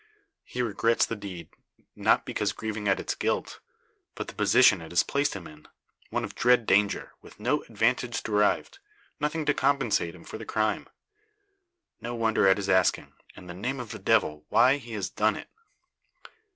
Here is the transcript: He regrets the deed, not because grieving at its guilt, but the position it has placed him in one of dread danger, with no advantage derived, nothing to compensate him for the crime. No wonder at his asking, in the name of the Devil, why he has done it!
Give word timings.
He 0.43 0.63
regrets 0.63 1.05
the 1.05 1.15
deed, 1.15 1.49
not 1.95 2.25
because 2.25 2.53
grieving 2.53 2.87
at 2.87 2.99
its 2.99 3.13
guilt, 3.13 3.59
but 4.15 4.27
the 4.29 4.33
position 4.33 4.81
it 4.81 4.89
has 4.91 5.03
placed 5.03 5.35
him 5.35 5.45
in 5.45 5.67
one 6.09 6.23
of 6.23 6.33
dread 6.33 6.65
danger, 6.65 7.11
with 7.21 7.39
no 7.39 7.61
advantage 7.65 8.23
derived, 8.23 8.79
nothing 9.19 9.45
to 9.45 9.53
compensate 9.53 10.15
him 10.15 10.23
for 10.23 10.39
the 10.39 10.43
crime. 10.45 10.87
No 11.99 12.15
wonder 12.15 12.47
at 12.47 12.57
his 12.57 12.67
asking, 12.67 13.13
in 13.35 13.45
the 13.45 13.53
name 13.53 13.79
of 13.79 13.91
the 13.91 13.99
Devil, 13.99 14.43
why 14.49 14.77
he 14.77 14.93
has 14.93 15.07
done 15.11 15.35
it! 15.35 15.49